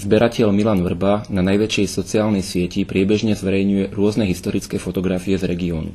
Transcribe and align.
Zberateľ 0.00 0.48
Milan 0.48 0.80
Vrba 0.80 1.28
na 1.28 1.44
najväčšej 1.44 1.84
sociálnej 1.92 2.40
sieti 2.40 2.88
priebežne 2.88 3.36
zverejňuje 3.36 3.92
rôzne 3.92 4.24
historické 4.24 4.80
fotografie 4.80 5.36
z 5.36 5.44
regiónu. 5.44 5.92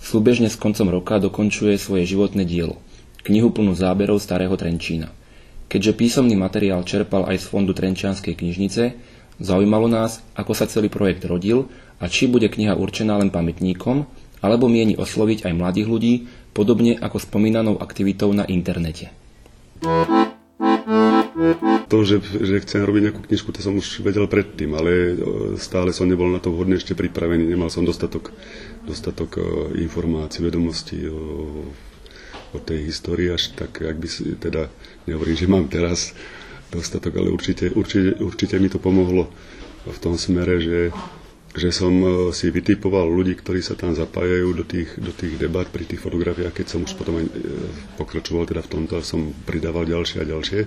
Súbežne 0.00 0.48
s 0.48 0.56
koncom 0.56 0.88
roka 0.88 1.20
dokončuje 1.20 1.76
svoje 1.76 2.08
životné 2.08 2.48
dielo, 2.48 2.80
knihu 3.28 3.52
plnú 3.52 3.76
záberov 3.76 4.24
starého 4.24 4.56
Trenčína. 4.56 5.12
Keďže 5.68 5.92
písomný 5.92 6.32
materiál 6.32 6.80
čerpal 6.88 7.28
aj 7.28 7.44
z 7.44 7.52
fondu 7.52 7.76
Trenčianskej 7.76 8.40
knižnice, 8.40 8.96
zaujímalo 9.36 9.84
nás, 9.84 10.24
ako 10.32 10.56
sa 10.56 10.64
celý 10.64 10.88
projekt 10.88 11.28
rodil 11.28 11.68
a 12.00 12.08
či 12.08 12.32
bude 12.32 12.48
kniha 12.48 12.72
určená 12.72 13.20
len 13.20 13.28
pamätníkom, 13.28 14.08
alebo 14.40 14.64
mieni 14.64 14.96
osloviť 14.96 15.44
aj 15.44 15.52
mladých 15.52 15.92
ľudí, 15.92 16.14
podobne 16.56 16.96
ako 16.96 17.20
spomínanou 17.20 17.76
aktivitou 17.76 18.32
na 18.32 18.48
internete 18.48 19.12
to, 21.88 21.96
že, 22.04 22.20
že 22.20 22.62
chcem 22.64 22.84
robiť 22.84 23.02
nejakú 23.08 23.20
knižku, 23.24 23.48
to 23.52 23.64
som 23.64 23.76
už 23.76 24.04
vedel 24.04 24.28
predtým, 24.28 24.76
ale 24.76 24.90
e, 24.90 25.12
stále 25.56 25.92
som 25.92 26.04
nebol 26.04 26.28
na 26.28 26.40
to 26.40 26.52
vhodne 26.52 26.76
ešte 26.76 26.92
pripravený, 26.92 27.48
nemal 27.48 27.72
som 27.72 27.84
dostatok, 27.84 28.32
dostatok 28.84 29.40
e, 29.40 29.42
informácií, 29.80 30.44
vedomostí 30.44 31.08
o, 31.08 31.20
o 32.52 32.58
tej 32.60 32.92
histórii, 32.92 33.32
až 33.32 33.56
tak, 33.56 33.80
ak 33.80 33.96
by 33.96 34.08
si, 34.08 34.36
teda 34.36 34.68
nehovorím, 35.08 35.36
že 35.36 35.48
mám 35.48 35.64
teraz 35.72 36.12
dostatok, 36.68 37.16
ale 37.16 37.32
určite, 37.32 37.72
určite, 37.72 38.20
určite 38.20 38.56
mi 38.60 38.68
to 38.68 38.76
pomohlo 38.76 39.28
v 39.82 39.98
tom 39.98 40.20
smere, 40.20 40.60
že, 40.60 40.92
že 41.56 41.68
som 41.72 41.92
e, 41.96 42.08
si 42.36 42.52
vytipoval 42.52 43.08
ľudí, 43.08 43.40
ktorí 43.40 43.64
sa 43.64 43.72
tam 43.72 43.96
zapájajú 43.96 44.52
do 44.52 44.64
tých, 44.68 45.00
do 45.00 45.16
tých 45.16 45.40
debat 45.40 45.64
pri 45.64 45.88
tých 45.88 46.04
fotografiách, 46.04 46.52
keď 46.52 46.66
som 46.68 46.84
už 46.84 46.92
potom 46.92 47.24
aj 47.24 47.26
pokračoval 47.96 48.44
teda 48.44 48.60
v 48.60 48.70
tomto, 48.70 49.00
som 49.00 49.32
pridával 49.48 49.88
ďalšie 49.88 50.20
a 50.20 50.28
ďalšie 50.28 50.60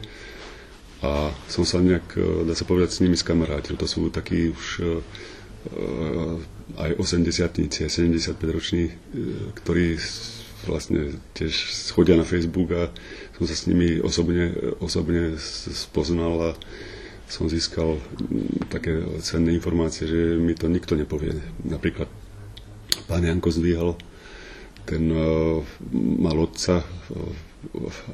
a 1.03 1.33
som 1.47 1.67
sa 1.67 1.83
nejak, 1.83 2.07
e, 2.15 2.47
dá 2.47 2.53
sa 2.55 2.63
povedať, 2.63 2.89
s 2.91 3.01
nimi 3.03 3.17
skamarátil. 3.17 3.75
To 3.75 3.87
sú 3.87 4.07
takí 4.07 4.51
už 4.51 4.65
e, 4.75 4.83
e, 4.83 4.91
aj 6.79 6.91
80 6.95 7.83
aj 7.83 7.91
75 7.91 8.39
roční, 8.47 8.89
ktorí 9.55 9.99
vlastne 10.65 11.13
tiež 11.33 11.53
chodia 11.93 12.17
na 12.17 12.25
Facebook 12.25 12.73
a 12.73 12.89
som 13.37 13.45
sa 13.45 13.53
s 13.53 13.67
nimi 13.67 14.01
osobne, 14.01 14.49
osobne 14.81 15.37
spoznal 15.69 16.33
a 16.41 16.49
som 17.25 17.45
získal 17.45 17.97
také 18.69 18.97
cenné 19.21 19.53
informácie, 19.53 20.05
že 20.05 20.37
mi 20.37 20.53
to 20.53 20.65
nikto 20.65 20.97
nepovie. 20.97 21.37
Napríklad 21.61 22.09
pán 23.05 23.21
Janko 23.21 23.49
Zdvíhal, 23.49 23.93
ten 24.85 25.09
mal 26.21 26.37
otca 26.37 26.81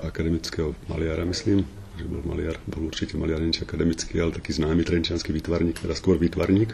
akademického 0.04 0.76
maliara, 0.88 1.24
myslím, 1.28 1.64
že 2.02 2.10
bol 2.10 2.26
maliar, 2.26 2.58
bol 2.66 2.90
určite 2.90 3.14
maliar 3.16 3.38
niečo 3.38 3.70
akademický, 3.70 4.18
ale 4.18 4.34
taký 4.34 4.58
známy 4.58 4.82
trenčianský 4.82 5.30
výtvarník, 5.30 5.78
teda 5.78 5.94
skôr 5.94 6.18
výtvarník. 6.18 6.74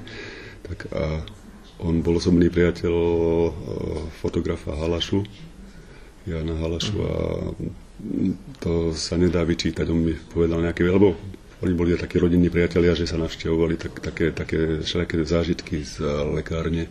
Tak 0.64 0.88
a 0.96 1.22
on 1.84 2.02
bol 2.02 2.18
osobný 2.18 2.48
priateľ 2.50 2.96
e, 2.96 3.52
fotografa 4.24 4.74
Halašu, 4.74 5.22
Jana 6.26 6.56
Halašu 6.58 6.98
a 7.04 7.14
to 8.64 8.96
sa 8.96 9.20
nedá 9.20 9.44
vyčítať. 9.44 9.86
On 9.92 10.00
mi 10.00 10.16
povedal 10.16 10.64
nejaké, 10.64 10.88
lebo 10.88 11.14
oni 11.62 11.74
boli 11.74 11.98
takí 11.98 12.22
rodinní 12.22 12.50
priatelia, 12.54 12.94
že 12.94 13.10
sa 13.10 13.18
navštevovali 13.18 13.76
tak, 13.78 13.94
také, 14.00 14.30
také 14.30 14.82
všelijaké 14.86 15.16
zážitky 15.26 15.76
z 15.82 16.02
lekárne 16.34 16.86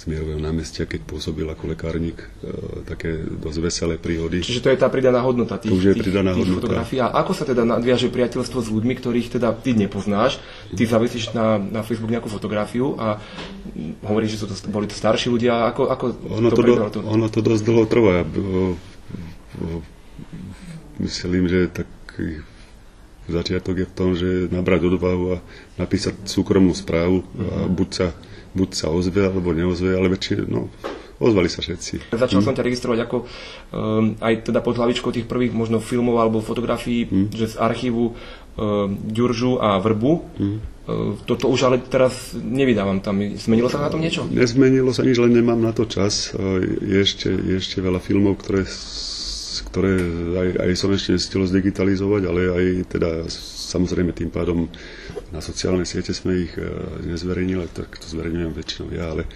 z 0.00 0.08
Mierového 0.08 0.40
námestia, 0.40 0.88
keď 0.88 1.04
pôsobil 1.04 1.44
ako 1.44 1.76
lekárnik, 1.76 2.24
e, 2.40 2.88
také 2.88 3.20
dosť 3.20 3.58
veselé 3.60 3.94
príhody. 4.00 4.40
Čiže 4.40 4.64
to 4.64 4.72
je 4.72 4.80
tá 4.80 4.88
pridaná 4.88 5.20
hodnota 5.20 5.60
tých, 5.60 5.68
to 5.68 5.76
už 5.76 5.92
je 5.92 5.94
pridaná 6.00 6.32
tých, 6.32 6.48
hodnota. 6.48 6.64
fotografií. 6.64 6.98
A 7.04 7.12
ako 7.20 7.32
sa 7.36 7.44
teda 7.44 7.68
nadviaže 7.68 8.08
priateľstvo 8.08 8.64
s 8.64 8.68
ľuďmi, 8.72 8.96
ktorých 8.96 9.28
teda 9.36 9.52
ty 9.60 9.76
nepoznáš, 9.76 10.40
ty 10.72 10.88
zavesíš 10.88 11.36
na, 11.36 11.60
na 11.60 11.84
Facebook 11.84 12.08
nejakú 12.08 12.32
fotografiu 12.32 12.96
a 12.96 13.20
hovoríš, 14.08 14.40
že 14.40 14.40
sú 14.40 14.46
to, 14.48 14.56
boli 14.72 14.88
to 14.88 14.96
starší 14.96 15.28
ľudia, 15.28 15.68
ako, 15.68 15.92
ako 15.92 16.04
ono 16.32 16.48
to, 16.48 16.56
to, 16.56 16.62
do, 16.64 16.74
to? 16.88 17.00
ono 17.04 17.26
to 17.28 17.40
dosť 17.44 17.62
dlho 17.68 17.84
trvá. 17.84 18.24
Myslím, 20.96 21.44
že 21.44 21.68
taký 21.68 22.40
začiatok 23.30 23.74
je 23.82 23.86
v 23.86 23.96
tom, 23.96 24.10
že 24.18 24.50
nabrať 24.50 24.94
odvahu 24.94 25.24
a 25.34 25.36
napísať 25.78 26.26
súkromnú 26.26 26.74
správu 26.74 27.22
a 27.38 27.70
buď 27.70 27.88
sa 27.90 28.08
buď 28.50 28.70
sa 28.74 28.86
ozve, 28.90 29.22
alebo 29.22 29.54
neozve, 29.54 29.94
ale 29.94 30.10
väčšine, 30.10 30.50
no, 30.50 30.66
ozvali 31.22 31.46
sa 31.46 31.62
všetci. 31.62 32.10
Začal 32.10 32.40
mm. 32.42 32.46
som 32.46 32.56
ťa 32.56 32.66
registrovať 32.66 32.98
ako 33.06 33.16
um, 33.22 33.26
aj 34.18 34.50
teda 34.50 34.60
pod 34.64 34.74
hlavičkou 34.80 35.14
tých 35.14 35.28
prvých 35.30 35.54
možno 35.54 35.78
filmov 35.78 36.18
alebo 36.18 36.42
fotografií, 36.42 37.06
mm. 37.06 37.26
že 37.30 37.54
z 37.54 37.56
archívu 37.60 38.04
um, 38.10 38.14
Ďuržu 39.06 39.60
a 39.60 39.78
Vrbu. 39.78 40.12
Mm. 40.40 40.58
Uh, 40.90 41.14
toto 41.28 41.46
už 41.46 41.70
ale 41.70 41.76
teraz 41.78 42.34
nevydávam 42.34 42.98
tam. 42.98 43.22
Zmenilo 43.38 43.70
sa 43.70 43.84
na 43.84 43.92
tom 43.92 44.02
niečo? 44.02 44.26
Nezmenilo 44.26 44.90
sa 44.90 45.06
nič, 45.06 45.14
len 45.20 45.30
nemám 45.30 45.60
na 45.60 45.70
to 45.70 45.86
čas. 45.86 46.34
Je 46.82 46.98
ešte, 46.98 47.30
je 47.30 47.54
ešte 47.60 47.78
veľa 47.78 48.02
filmov, 48.02 48.42
ktoré 48.42 48.66
ktoré 49.70 50.02
aj, 50.34 50.48
aj 50.66 50.70
som 50.74 50.90
ešte 50.90 51.14
nestihol 51.14 51.46
zdigitalizovať, 51.46 52.22
ale 52.26 52.40
aj 52.50 52.64
teda 52.90 53.10
samozrejme 53.70 54.10
tým 54.10 54.26
pádom 54.34 54.66
na 55.30 55.38
sociálne 55.38 55.86
siete 55.86 56.10
sme 56.10 56.50
ich 56.50 56.54
e, 56.58 56.66
nezverejnili, 57.06 57.70
tak 57.70 57.94
to 57.94 58.06
zverejňujem 58.10 58.50
väčšinou 58.50 58.88
ja, 58.90 59.14
ale 59.14 59.22
e, 59.24 59.30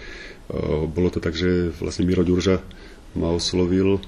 bolo 0.91 1.07
to 1.07 1.23
tak, 1.23 1.39
že 1.39 1.71
vlastne 1.79 2.03
Miro 2.03 2.27
Ďurža 2.27 2.59
ma 3.15 3.31
oslovil 3.31 4.03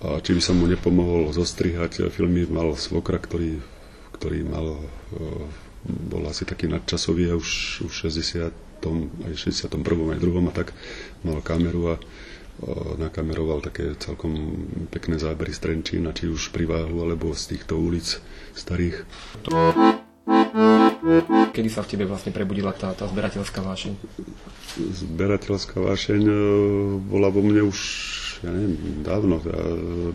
a 0.00 0.24
či 0.24 0.32
by 0.32 0.40
som 0.40 0.56
mu 0.56 0.64
nepomohol 0.64 1.28
zostrihať 1.36 2.08
filmy, 2.08 2.48
mal 2.48 2.72
svokra, 2.72 3.20
ktorý, 3.20 3.60
ktorý 4.16 4.40
mal, 4.40 4.80
e, 4.80 4.84
bol 5.84 6.24
asi 6.32 6.48
taký 6.48 6.64
nadčasový 6.64 7.36
už, 7.36 7.84
už 7.84 7.92
60 8.08 8.66
aj 8.86 9.32
61. 9.34 9.82
aj 9.82 10.18
2. 10.22 10.46
a 10.46 10.52
tak 10.54 10.70
mal 11.26 11.42
kameru 11.42 11.90
a 11.90 11.94
nakameroval 12.96 13.60
také 13.60 13.92
celkom 14.00 14.32
pekné 14.88 15.20
zábery 15.20 15.52
z 15.52 15.60
Trenčína, 15.60 16.16
či 16.16 16.32
už 16.32 16.56
pri 16.56 16.64
váhu, 16.64 17.04
alebo 17.04 17.36
z 17.36 17.56
týchto 17.56 17.76
ulic 17.76 18.16
starých. 18.56 19.04
Kedy 21.52 21.68
sa 21.68 21.84
v 21.84 21.90
tebe 21.92 22.04
vlastne 22.08 22.32
prebudila 22.32 22.72
tá, 22.72 22.96
tá 22.96 23.04
zberateľská 23.06 23.60
vášeň? 23.60 23.92
Zberateľská 24.76 25.78
vášeň 25.80 26.22
e, 26.24 26.36
bola 27.00 27.28
vo 27.32 27.40
mne 27.44 27.68
už, 27.68 27.78
ja 28.44 28.50
neviem, 28.50 28.74
dávno. 29.04 29.40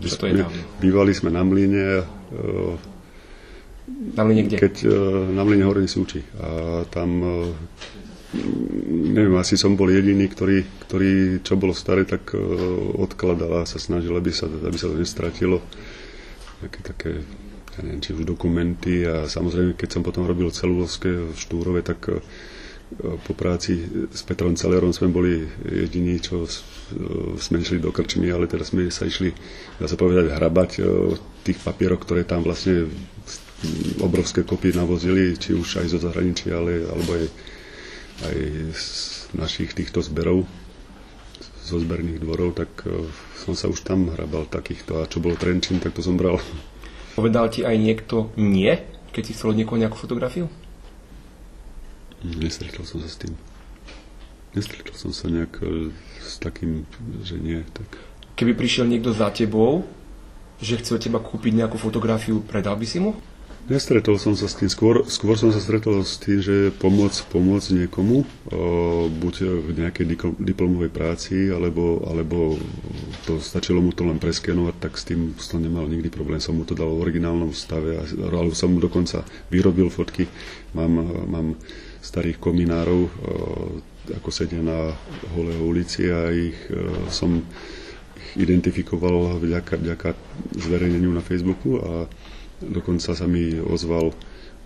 Čo 0.02 0.18
to 0.22 0.30
je 0.30 0.42
dávno? 0.42 0.62
Bývali 0.82 1.14
sme 1.14 1.30
na 1.34 1.42
mline. 1.46 2.06
Na 4.18 4.22
mline 4.26 4.42
kde? 4.50 4.58
Keď, 4.58 4.76
na 5.32 5.42
mline 5.46 5.66
Horný 5.66 5.88
Súči. 5.90 6.22
A 6.42 6.82
tam 6.90 7.22
neviem, 9.12 9.36
asi 9.36 9.60
som 9.60 9.76
bol 9.76 9.92
jediný, 9.92 10.28
ktorý, 10.28 10.64
ktorý 10.88 11.12
čo 11.44 11.60
bolo 11.60 11.76
staré, 11.76 12.08
tak 12.08 12.32
odkladal 12.96 13.64
a 13.64 13.70
sa 13.70 13.76
snažil, 13.76 14.16
aby 14.16 14.32
sa, 14.32 14.48
aby 14.48 14.78
sa 14.80 14.88
to 14.88 14.96
nestratilo. 14.96 15.60
Také, 16.62 16.80
také 16.86 17.10
ja 17.72 17.80
neviem, 17.88 18.04
či 18.04 18.12
už 18.12 18.28
dokumenty 18.28 19.08
a 19.08 19.32
samozrejme, 19.32 19.80
keď 19.80 19.90
som 19.90 20.02
potom 20.04 20.28
robil 20.28 20.52
celulovské 20.52 21.32
v 21.32 21.38
Štúrove, 21.40 21.80
tak 21.80 22.04
e, 22.12 22.20
po 23.00 23.32
práci 23.32 23.80
s 24.12 24.22
Petrom 24.28 24.60
Celerom 24.60 24.92
sme 24.92 25.08
boli 25.08 25.48
jediní, 25.64 26.20
čo 26.20 26.44
e, 26.44 26.50
sme 27.40 27.64
išli 27.64 27.80
do 27.80 27.96
krčmy, 27.96 28.28
ale 28.28 28.52
teraz 28.52 28.76
sme 28.76 28.92
sa 28.92 29.08
išli, 29.08 29.32
dá 29.80 29.88
sa 29.88 29.96
povedať, 29.96 30.36
hrabať 30.36 30.72
e, 30.78 30.80
tých 31.48 31.64
papierov, 31.64 32.04
ktoré 32.04 32.28
tam 32.28 32.44
vlastne 32.44 32.92
obrovské 34.04 34.44
kopy 34.44 34.76
navozili, 34.76 35.38
či 35.40 35.56
už 35.56 35.80
aj 35.80 35.88
zo 35.96 36.00
zahraničia, 36.02 36.60
ale, 36.60 36.84
alebo 36.84 37.16
aj, 37.16 37.26
aj 38.26 38.38
z 38.76 38.88
našich 39.34 39.74
týchto 39.74 40.04
zberov, 40.06 40.46
zo 41.62 41.78
zberných 41.78 42.22
dvorov, 42.22 42.58
tak 42.58 42.70
som 43.42 43.54
sa 43.56 43.72
už 43.72 43.82
tam 43.86 44.12
hrabal 44.12 44.46
takýchto. 44.46 45.02
A 45.02 45.10
čo 45.10 45.24
bolo 45.24 45.40
Trenčín, 45.40 45.80
tak 45.80 45.96
to 45.96 46.04
som 46.04 46.20
bral 46.20 46.38
Povedal 47.12 47.52
ti 47.52 47.68
aj 47.68 47.76
niekto 47.76 48.32
nie, 48.40 48.72
keď 49.12 49.24
si 49.28 49.34
chcel 49.36 49.52
od 49.52 49.60
niekoho 49.60 49.76
nejakú 49.76 50.00
fotografiu? 50.00 50.48
Nestretol 52.24 52.88
som 52.88 53.04
sa 53.04 53.10
s 53.12 53.20
tým. 53.20 53.36
Nestretol 54.56 54.96
som 54.96 55.12
sa 55.12 55.28
nejak 55.28 55.60
e, 55.60 55.92
s 56.24 56.40
takým, 56.40 56.88
že 57.26 57.36
nie. 57.36 57.60
Tak... 57.76 58.00
Keby 58.40 58.56
prišiel 58.56 58.88
niekto 58.88 59.12
za 59.12 59.28
tebou, 59.34 59.84
že 60.64 60.80
chce 60.80 60.96
od 60.96 61.04
teba 61.04 61.20
kúpiť 61.20 61.52
nejakú 61.52 61.76
fotografiu, 61.76 62.40
predal 62.46 62.80
by 62.80 62.86
si 62.88 63.04
mu? 63.04 63.18
Nestretol 63.70 64.18
som 64.18 64.34
sa 64.34 64.50
s 64.50 64.58
tým, 64.58 64.68
skôr, 64.68 65.06
skôr 65.06 65.38
som 65.38 65.54
sa 65.54 65.62
stretol 65.62 66.02
s 66.02 66.18
tým, 66.18 66.42
že 66.42 66.74
pomôcť, 66.82 67.30
pomôcť 67.30 67.86
niekomu, 67.86 68.26
buď 69.22 69.36
v 69.64 69.70
nejakej 69.80 70.18
diplomovej 70.42 70.92
práci, 70.92 71.48
alebo, 71.48 72.04
alebo 72.04 72.58
to 73.30 73.38
stačilo 73.38 73.80
mu 73.80 73.94
to 73.94 74.04
len 74.04 74.18
preskenovať, 74.18 74.76
tak 74.82 74.98
s 74.98 75.08
tým 75.08 75.38
som 75.40 75.62
nemal 75.62 75.88
nikdy 75.88 76.12
problém. 76.12 76.42
Som 76.42 76.60
mu 76.60 76.68
to 76.68 76.76
dal 76.76 76.90
v 76.90 77.06
originálnom 77.06 77.56
stave, 77.56 78.02
alebo 78.18 78.52
som 78.58 78.76
mu 78.76 78.82
dokonca 78.82 79.24
vyrobil 79.54 79.88
fotky. 79.88 80.28
Mám, 80.76 80.92
mám 81.32 81.48
starých 82.02 82.42
kominárov, 82.42 83.08
ako 84.10 84.30
sedia 84.34 84.60
na 84.60 84.92
holého 85.38 85.64
ulici 85.64 86.10
a 86.10 86.34
ich 86.34 86.58
som 87.14 87.40
ich 88.18 88.42
identifikoval 88.42 89.38
vďaka, 89.38 89.80
vďaka 89.80 90.10
zverejneniu 90.60 91.14
na 91.14 91.24
Facebooku 91.24 91.78
a 91.80 92.10
Dokonca 92.62 93.18
sa 93.18 93.26
mi 93.26 93.58
ozval 93.58 94.14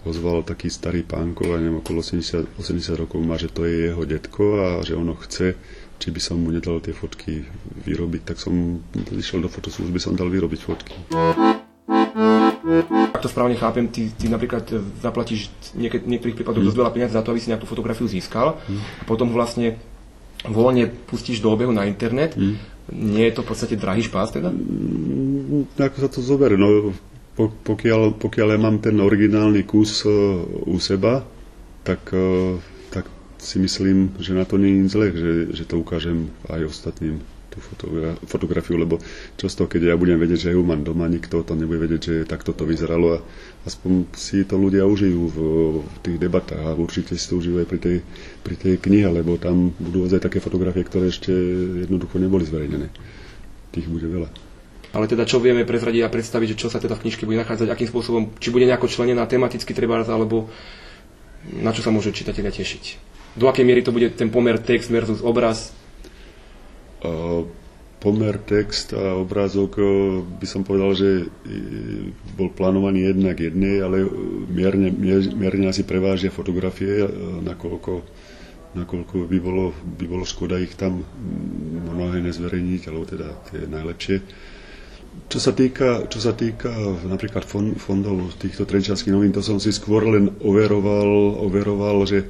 ozval 0.05 0.45
taký 0.45 0.69
starý 0.69 1.01
pánkov, 1.01 1.49
a 1.49 1.57
neviem, 1.57 1.81
okolo 1.81 2.05
80, 2.05 2.61
80 2.61 2.93
rokov 2.93 3.17
má, 3.25 3.41
že 3.41 3.49
to 3.49 3.65
je 3.65 3.89
jeho 3.89 4.05
detko 4.05 4.61
a 4.61 4.67
že 4.85 4.93
ono 4.93 5.17
chce, 5.17 5.57
či 5.97 6.07
by 6.13 6.21
som 6.21 6.37
mu 6.37 6.53
nedal 6.53 6.77
tie 6.77 6.93
fotky 6.93 7.41
vyrobiť, 7.83 8.21
tak 8.21 8.37
som 8.37 8.85
išiel 9.09 9.41
do 9.41 9.49
fotoslužby, 9.49 9.97
som 9.97 10.13
dal 10.13 10.29
vyrobiť 10.29 10.59
fotky. 10.61 10.93
Ak 13.17 13.21
to 13.21 13.29
správne 13.29 13.57
chápem, 13.57 13.89
ty, 13.89 14.13
ty 14.13 14.29
napríklad 14.29 14.69
zaplatíš 15.01 15.49
v 15.73 15.89
niektorých 15.89 16.37
prípadoch 16.37 16.61
hmm. 16.61 16.69
dosť 16.69 16.79
veľa 16.85 16.93
peniazí 16.93 17.13
za 17.17 17.25
to, 17.25 17.33
aby 17.33 17.41
si 17.41 17.49
nejakú 17.49 17.65
fotografiu 17.65 18.05
získal 18.05 18.61
hmm. 18.61 19.01
a 19.01 19.03
potom 19.09 19.33
vlastne 19.33 19.81
voľne 20.45 20.93
pustíš 21.09 21.41
do 21.41 21.49
obehu 21.49 21.73
na 21.73 21.89
internet. 21.89 22.37
Hmm. 22.37 22.61
Nie 22.93 23.33
je 23.33 23.41
to 23.41 23.41
v 23.41 23.49
podstate 23.49 23.81
drahý 23.81 24.05
špás 24.05 24.29
teda? 24.29 24.53
Mm, 24.53 25.73
ako 25.73 25.97
sa 26.05 26.09
to 26.09 26.21
zoberie? 26.21 26.53
No, 26.53 26.93
pokiaľ, 27.35 28.15
pokiaľ 28.15 28.47
ja 28.55 28.59
mám 28.59 28.79
ten 28.79 28.95
originálny 28.95 29.67
kus 29.67 30.07
e, 30.07 30.11
u 30.65 30.79
seba, 30.79 31.27
tak, 31.83 32.15
e, 32.15 32.55
tak 32.89 33.11
si 33.37 33.59
myslím, 33.59 34.15
že 34.23 34.31
na 34.31 34.47
to 34.47 34.55
nie 34.55 34.79
je 34.79 34.91
zle, 34.91 35.07
že, 35.11 35.33
že 35.51 35.63
to 35.67 35.83
ukážem 35.83 36.31
aj 36.47 36.71
ostatným 36.71 37.19
tú 37.51 37.59
fotogra- 37.59 38.19
fotografiu, 38.27 38.75
lebo 38.75 38.99
často, 39.39 39.67
keď 39.67 39.91
ja 39.91 39.95
budem 39.95 40.19
vedieť, 40.19 40.51
že 40.51 40.53
ju 40.55 40.61
mám 40.63 40.83
doma, 40.83 41.07
nikto 41.07 41.39
to 41.43 41.55
nebude 41.55 41.79
vedieť, 41.79 42.01
že 42.03 42.15
takto 42.27 42.51
to 42.51 42.67
vyzeralo 42.67 43.15
a 43.15 43.23
aspoň 43.63 44.11
si 44.11 44.43
to 44.43 44.59
ľudia 44.59 44.83
užijú 44.83 45.21
v, 45.31 45.37
v 45.83 45.97
tých 46.03 46.17
debatách 46.19 46.59
a 46.59 46.75
určite 46.75 47.15
si 47.15 47.25
to 47.27 47.39
užijú 47.39 47.63
aj 47.63 47.67
pri 47.67 47.79
tej, 47.79 47.97
pri 48.43 48.55
tej 48.59 48.73
knihe, 48.79 49.07
lebo 49.07 49.39
tam 49.39 49.71
budú 49.79 50.03
aj 50.07 50.19
také 50.19 50.43
fotografie, 50.43 50.83
ktoré 50.83 51.07
ešte 51.07 51.31
jednoducho 51.87 52.19
neboli 52.19 52.43
zverejnené. 52.43 52.91
Tých 53.71 53.87
bude 53.87 54.07
veľa. 54.07 54.44
Ale 54.95 55.11
teda 55.11 55.27
čo 55.27 55.43
vieme 55.43 55.67
prezradiť 55.67 56.07
a 56.07 56.13
predstaviť, 56.13 56.55
že 56.55 56.59
čo 56.65 56.67
sa 56.71 56.79
teda 56.79 56.95
v 56.95 57.03
knižke 57.03 57.27
bude 57.27 57.35
nachádzať, 57.43 57.67
akým 57.67 57.91
spôsobom, 57.91 58.23
či 58.39 58.47
bude 58.47 58.63
nejako 58.63 58.87
členená 58.87 59.27
tematicky 59.27 59.75
treba, 59.75 59.99
alebo 59.99 60.47
na 61.59 61.75
čo 61.75 61.83
sa 61.83 61.91
môžu 61.91 62.15
čitatelia 62.15 62.55
tešiť. 62.55 62.83
Do 63.35 63.51
akej 63.51 63.67
miery 63.67 63.83
to 63.83 63.91
bude 63.91 64.15
ten 64.15 64.31
pomer 64.31 64.55
text 64.55 64.87
versus 64.87 65.19
obraz? 65.19 65.75
Uh, 67.03 67.43
pomer 67.99 68.37
text 68.37 68.93
a 68.93 69.17
obrázok 69.17 69.81
by 70.39 70.47
som 70.47 70.61
povedal, 70.61 70.93
že 70.93 71.25
bol 72.37 72.53
plánovaný 72.53 73.09
jednak 73.11 73.41
jednej, 73.41 73.81
ale 73.81 74.05
mierne, 74.47 74.93
mierne 75.33 75.73
asi 75.73 75.81
prevážia 75.81 76.29
fotografie, 76.29 77.01
nakoľko, 77.41 77.93
nakoľko 78.77 79.25
by, 79.25 79.37
bolo, 79.41 79.73
by 79.97 80.05
bolo 80.05 80.21
škoda 80.21 80.61
ich 80.61 80.77
tam 80.77 81.01
mnohé 81.97 82.21
nezverejniť, 82.21 82.81
alebo 82.93 83.09
teda 83.09 83.27
tie 83.49 83.65
najlepšie. 83.65 84.17
Čo 85.25 85.39
sa 85.41 85.51
týka, 85.51 86.05
čo 86.07 86.19
sa 86.21 86.37
týka 86.37 86.69
napríklad 87.07 87.43
fondov 87.79 88.35
týchto 88.37 88.63
trenčianských 88.63 89.11
novín, 89.11 89.33
to 89.33 89.41
som 89.41 89.57
si 89.57 89.73
skôr 89.73 90.05
len 90.05 90.31
overoval, 90.39 91.41
overoval 91.43 92.05
že 92.05 92.23
e, 92.23 92.27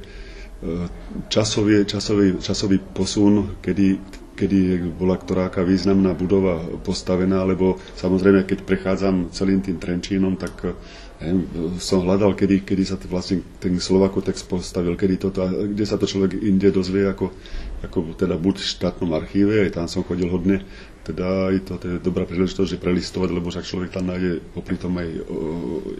časový, 1.28 1.84
časový, 1.84 2.40
časový 2.40 2.78
posun, 2.80 3.60
kedy, 3.60 4.00
kedy 4.36 4.92
bola 4.94 5.16
ktoráka 5.16 5.64
významná 5.64 6.12
budova 6.12 6.60
postavená, 6.84 7.42
lebo 7.48 7.80
samozrejme, 7.96 8.44
keď 8.44 8.68
prechádzam 8.68 9.32
celým 9.32 9.64
tým 9.64 9.80
Trenčínom, 9.80 10.36
tak 10.36 10.76
neviem, 11.20 11.48
som 11.80 12.04
hľadal, 12.04 12.36
kedy, 12.36 12.68
kedy 12.68 12.84
sa 12.84 13.00
to 13.00 13.08
vlastne 13.08 13.40
ten 13.56 13.72
Slovakotex 13.80 14.44
postavil, 14.44 14.92
kedy 15.00 15.16
toto, 15.16 15.40
a 15.40 15.48
kde 15.48 15.84
sa 15.88 15.96
to 15.96 16.04
človek 16.04 16.36
inde 16.36 16.68
dozvie, 16.68 17.08
ako, 17.08 17.32
ako 17.80 18.12
teda 18.20 18.36
buď 18.36 18.60
v 18.60 18.70
štátnom 18.76 19.10
archíve, 19.16 19.64
aj 19.64 19.80
tam 19.80 19.88
som 19.88 20.04
chodil 20.04 20.28
hodne, 20.28 20.60
teda 21.08 21.54
je 21.54 21.60
to, 21.64 21.72
to 21.80 21.86
je 21.86 21.96
dobrá 22.04 22.28
príležitosť, 22.28 22.76
že 22.76 22.82
prelistovať, 22.82 23.30
lebo 23.32 23.48
však 23.48 23.64
človek 23.64 23.94
tam 23.94 24.12
nájde 24.12 24.44
popri 24.52 24.76
tom 24.76 24.98
aj 24.98 25.08
o, 25.24 25.38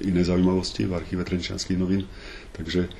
iné 0.02 0.20
zaujímavosti 0.26 0.84
v 0.84 0.98
archíve 0.98 1.22
Trenčianských 1.22 1.78
novín. 1.78 2.10
Takže 2.52 2.90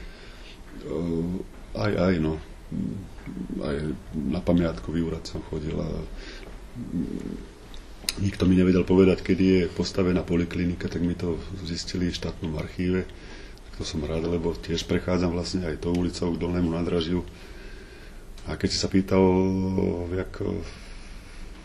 o, 0.87 1.43
aj, 1.75 1.93
aj, 1.99 2.15
no. 2.23 2.39
Aj 3.63 3.77
na 4.15 4.41
pamiatkový 4.43 5.07
úrad 5.07 5.23
som 5.27 5.43
chodil 5.47 5.75
a 5.79 5.89
nikto 8.21 8.49
mi 8.49 8.57
nevedel 8.57 8.83
povedať, 8.83 9.23
kedy 9.23 9.45
je 9.45 9.63
postavená 9.73 10.25
poliklinika, 10.27 10.91
tak 10.91 11.05
mi 11.05 11.15
to 11.15 11.39
zistili 11.65 12.11
v 12.11 12.19
štátnom 12.19 12.57
archíve. 12.59 13.07
To 13.77 13.85
som 13.85 14.01
rád, 14.09 14.25
lebo 14.25 14.57
tiež 14.57 14.89
prechádzam 14.89 15.37
vlastne 15.37 15.69
aj 15.69 15.85
tou 15.85 15.93
ulicou 15.93 16.33
k 16.33 16.41
dolnému 16.41 16.73
nadražiu. 16.73 17.21
A 18.49 18.57
keď 18.57 18.69
si 18.73 18.79
sa 18.81 18.89
pýtal, 18.89 19.21
jak 20.17 20.33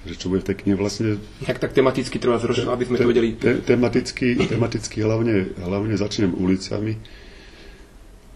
že 0.02 0.18
čo 0.18 0.34
bude 0.34 0.42
v 0.42 0.50
tej 0.50 0.58
knihe 0.66 0.76
vlastne... 0.78 1.22
Jak 1.46 1.62
tak 1.62 1.78
tematicky 1.78 2.18
treba 2.18 2.42
zrožiť, 2.42 2.66
aby 2.66 2.84
sme 2.90 2.98
te, 2.98 3.02
to 3.06 3.10
vedeli? 3.14 3.30
Te, 3.38 3.62
tematicky, 3.62 4.34
tematicky 4.50 4.98
hlavne, 5.06 5.54
hlavne 5.62 5.94
začnem 5.94 6.34
ulicami, 6.34 6.98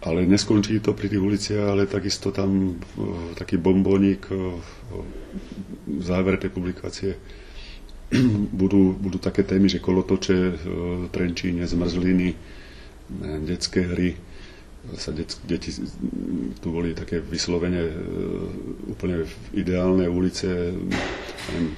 ale 0.05 0.29
neskončí 0.29 0.79
to 0.79 0.93
pri 0.93 1.09
tých 1.09 1.21
uliciach, 1.21 1.65
ale 1.73 1.89
takisto 1.89 2.29
tam 2.29 2.77
uh, 2.77 3.33
taký 3.33 3.57
bombónik 3.57 4.29
v 5.85 6.01
závere 6.01 6.37
tej 6.37 6.53
publikácie 6.53 7.11
budú, 8.61 8.93
budú 8.93 9.17
také 9.17 9.41
témy, 9.43 9.65
že 9.65 9.81
kolotoče, 9.81 10.37
trenčíne, 11.09 11.65
zmrzliny, 11.65 12.37
detské 13.45 13.81
hry, 13.85 14.13
sa 14.93 15.09
det, 15.09 15.33
deti, 15.49 15.73
tu 16.61 16.67
boli 16.69 16.93
také 16.93 17.17
vyslovene 17.17 17.81
e, 17.81 17.93
úplne 18.93 19.25
ideálne 19.57 20.05
ulice, 20.05 20.45
neviem, 21.49 21.73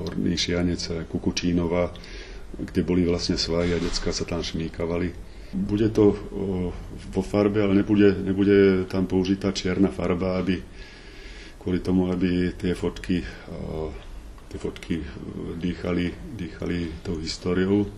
Horný 0.00 0.32
Šianec, 0.32 1.04
Kukučínova, 1.12 1.92
kde 2.56 2.80
boli 2.80 3.04
vlastne 3.04 3.36
svahy 3.36 3.76
a 3.76 3.82
decka 3.82 4.16
sa 4.16 4.24
tam 4.24 4.40
šmíkavali. 4.40 5.27
Bude 5.48 5.88
to 5.88 6.12
vo 7.08 7.22
farbe, 7.24 7.64
ale 7.64 7.80
nebude, 7.80 8.12
nebude 8.20 8.84
tam 8.84 9.08
použitá 9.08 9.48
čierna 9.48 9.88
farba, 9.88 10.36
aby 10.36 10.60
kvôli 11.56 11.80
tomu, 11.80 12.12
aby 12.12 12.52
tie 12.52 12.76
fotky, 12.76 13.24
tie 14.52 14.58
fotky 14.60 15.00
dýchali, 15.56 16.36
dýchali 16.36 17.00
tou 17.00 17.16
históriou 17.16 17.88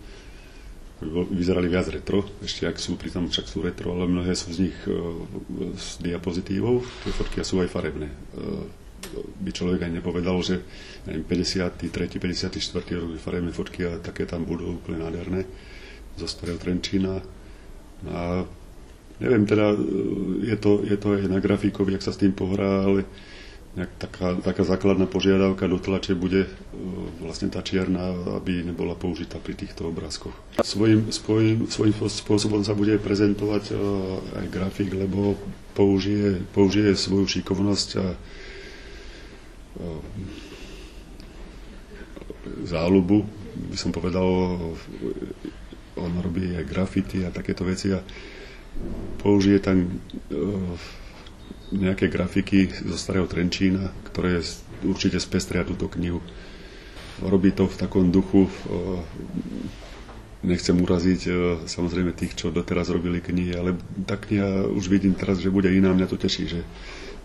vyzerali 1.09 1.65
viac 1.65 1.89
retro, 1.89 2.21
ešte 2.45 2.69
ak 2.69 2.77
sú, 2.77 2.93
pritom 2.93 3.25
však 3.25 3.49
sú 3.49 3.65
retro, 3.65 3.97
ale 3.97 4.05
mnohé 4.05 4.37
sú 4.37 4.53
z 4.53 4.69
nich 4.69 4.77
e, 4.85 4.93
diapozitívov, 5.97 6.85
tie 7.01 7.13
fotky 7.13 7.41
sú 7.41 7.57
aj 7.65 7.73
farebné. 7.73 8.05
E, 8.05 8.15
by 9.41 9.49
človek 9.49 9.89
aj 9.89 9.97
nepovedal, 9.97 10.37
že 10.45 10.61
neviem, 11.09 11.25
53. 11.25 12.21
54. 12.21 12.53
rok 12.77 13.17
farebné 13.17 13.49
fotky 13.49 13.89
a 13.89 13.97
také 13.97 14.29
tam 14.29 14.45
budú 14.45 14.77
úplne 14.77 15.01
nádherné 15.01 15.49
zo 16.21 16.29
starého 16.29 16.61
Trenčína. 16.61 17.17
A 18.09 18.45
neviem, 19.21 19.45
teda 19.45 19.77
e, 19.77 19.77
je 20.49 20.57
to, 20.57 20.81
je 20.81 20.97
to 20.97 21.07
aj 21.13 21.21
na 21.29 21.37
grafikovi, 21.37 21.93
ak 21.93 22.05
sa 22.05 22.13
s 22.13 22.21
tým 22.21 22.33
pohrá, 22.33 22.89
ale 22.89 23.05
nejak 23.71 23.91
taká, 24.03 24.35
taká 24.43 24.67
základná 24.67 25.07
požiadavka 25.07 25.63
do 25.69 25.77
tlače 25.77 26.17
bude 26.17 26.49
e, 26.49 26.49
vlastne 27.21 27.53
tá 27.53 27.61
čierna, 27.61 28.17
aby 28.41 28.65
nebola 28.65 28.97
použitá 28.97 29.37
pri 29.37 29.53
týchto 29.53 29.87
obrázkoch. 29.93 30.33
Svojím, 30.65 31.13
svojím, 31.13 31.69
svojím 31.69 31.95
spôsobom 32.09 32.65
sa 32.65 32.73
bude 32.73 32.97
prezentovať 32.97 33.63
e, 33.69 33.73
aj 34.41 34.45
grafik, 34.49 34.89
lebo 34.91 35.37
použije, 35.77 36.41
použije 36.51 36.97
svoju 36.97 37.29
šikovnosť 37.29 37.89
a 38.01 38.07
záľubu, 42.67 43.23
by 43.71 43.77
som 43.79 43.95
povedal, 43.95 44.27
on 46.01 46.17
robí 46.19 46.57
aj 46.57 46.65
grafity 46.65 47.23
a 47.23 47.29
takéto 47.29 47.61
veci 47.61 47.93
a 47.93 48.01
použije 49.21 49.57
tam 49.61 49.85
nejaké 51.71 52.11
grafiky 52.11 52.67
zo 52.67 52.99
starého 52.99 53.29
Trenčína, 53.31 53.93
ktoré 54.11 54.43
určite 54.83 55.21
spestria 55.23 55.63
túto 55.63 55.87
knihu. 55.87 56.19
Robí 57.21 57.53
to 57.55 57.69
v 57.69 57.79
takom 57.79 58.11
duchu, 58.11 58.49
nechcem 60.41 60.73
uraziť 60.73 61.21
samozrejme 61.69 62.17
tých, 62.17 62.33
čo 62.33 62.49
doteraz 62.49 62.89
robili 62.89 63.21
knihy, 63.21 63.53
ale 63.55 63.77
tá 64.03 64.17
kniha 64.17 64.67
už 64.73 64.89
vidím 64.89 65.13
teraz, 65.13 65.37
že 65.37 65.53
bude 65.53 65.69
iná, 65.69 65.93
mňa 65.93 66.07
to 66.09 66.17
teší, 66.17 66.45
že 66.49 66.61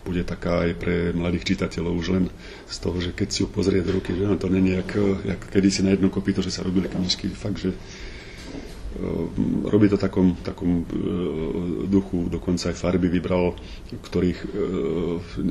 bude 0.05 0.23
taká 0.23 0.63
aj 0.63 0.71
pre 0.79 1.11
mladých 1.11 1.51
čitateľov 1.51 1.93
už 1.99 2.07
len 2.15 2.25
z 2.69 2.77
toho, 2.79 2.95
že 3.03 3.11
keď 3.11 3.27
si 3.27 3.43
ju 3.43 3.47
pozrie 3.51 3.83
do 3.83 3.91
ruky, 3.91 4.15
že 4.15 4.23
to 4.39 4.47
není 4.47 4.79
jak, 4.79 4.95
jak 5.27 5.41
kedysi 5.51 5.83
na 5.83 5.91
jedno 5.91 6.07
kopito, 6.07 6.39
že 6.39 6.53
sa 6.53 6.63
robili 6.63 6.87
knižky, 6.87 7.27
fakt, 7.35 7.59
že 7.59 7.75
robí 9.69 9.89
to 9.89 9.97
takom, 9.97 10.35
takom 10.41 10.81
e, 10.81 10.85
duchu, 11.85 12.29
dokonca 12.29 12.73
aj 12.73 12.77
farby 12.77 13.07
vybral, 13.09 13.53
ktorých 13.93 14.39
e, 14.41 14.47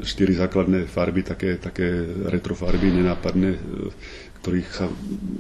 štyri 0.03 0.35
základné 0.35 0.91
farby, 0.91 1.23
také, 1.23 1.57
také 1.61 1.87
retrofarby, 2.27 2.91
nenápadné, 2.91 3.51
e, 3.55 3.61
ktorých 4.43 4.69
sa 4.71 4.87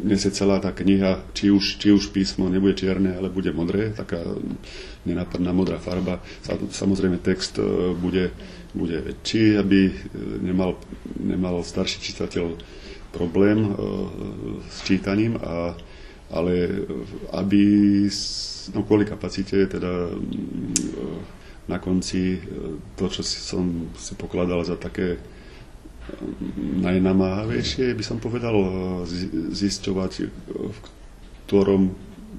nesie 0.03 0.35
celá 0.35 0.59
tá 0.59 0.75
kniha, 0.75 1.23
či 1.35 1.51
už, 1.51 1.79
či 1.79 1.95
už 1.95 2.11
písmo 2.11 2.51
nebude 2.51 2.75
čierne, 2.75 3.15
ale 3.15 3.31
bude 3.31 3.55
modré, 3.55 3.95
taká 3.95 4.19
nenápadná 5.07 5.55
modrá 5.55 5.79
farba. 5.79 6.19
Samozrejme 6.75 7.23
text 7.23 7.63
bude, 8.03 8.35
bude 8.75 8.99
väčší, 8.99 9.63
aby 9.63 9.95
nemal, 10.43 10.75
nemal 11.23 11.63
starší 11.63 12.03
čitateľ 12.03 12.59
problém 13.15 13.71
s 14.67 14.83
čítaním 14.83 15.39
a 15.39 15.79
ale 16.31 16.85
aby 17.35 17.63
no 18.75 18.83
kvôli 18.83 19.07
kapacite, 19.07 19.67
teda 19.71 20.11
mm, 20.11 21.71
na 21.71 21.79
konci 21.79 22.39
to, 22.95 23.11
čo 23.11 23.23
som 23.23 23.91
si 23.99 24.15
pokladal 24.15 24.63
za 24.63 24.79
také 24.79 25.19
najnamáhavejšie, 26.87 27.99
by 27.99 28.05
som 28.07 28.23
povedal, 28.23 28.55
zisťovať, 29.51 30.13
v 30.51 30.79
ktorom, 31.47 31.91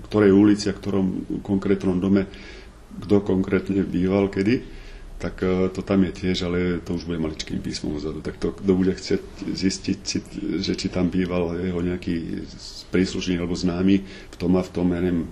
ktorej 0.08 0.32
ulici 0.32 0.72
a 0.72 0.76
ktorom 0.76 1.40
konkrétnom 1.44 2.00
dome 2.00 2.24
kto 2.98 3.22
konkrétne 3.22 3.86
býval 3.86 4.30
kedy, 4.34 4.62
tak 5.18 5.42
e, 5.42 5.70
to 5.74 5.82
tam 5.82 6.06
je 6.06 6.12
tiež, 6.14 6.46
ale 6.46 6.78
to 6.82 6.94
už 6.94 7.10
bude 7.10 7.18
maličkým 7.18 7.58
písmom 7.58 7.98
vzadu. 7.98 8.22
Tak 8.22 8.38
to, 8.38 8.54
kto 8.54 8.72
bude 8.78 8.94
chcieť 8.94 9.22
zistiť, 9.50 10.02
že 10.62 10.74
či 10.78 10.88
tam 10.94 11.10
býval 11.10 11.58
jeho 11.58 11.82
nejaký 11.82 12.46
príslušník 12.94 13.42
alebo 13.42 13.58
známy 13.58 14.06
v 14.06 14.36
tom 14.38 14.54
a 14.56 14.62
v 14.62 14.72
tom, 14.72 14.94
ja 14.94 15.02
neviem, 15.02 15.26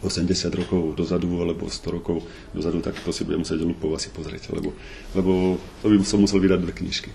80 0.00 0.32
rokov 0.56 0.96
dozadu 0.96 1.28
alebo 1.44 1.68
100 1.68 1.96
rokov 2.00 2.24
dozadu, 2.56 2.80
tak 2.80 2.96
to 3.04 3.12
si 3.12 3.28
bude 3.28 3.36
musieť 3.36 3.60
lupov 3.60 3.92
asi 4.00 4.08
pozrieť, 4.08 4.48
lebo, 4.56 4.72
lebo 5.12 5.60
to 5.84 5.92
by 5.92 5.96
som 6.00 6.24
musel 6.24 6.40
vydať 6.40 6.60
dve 6.64 6.72
knižky. 6.72 7.12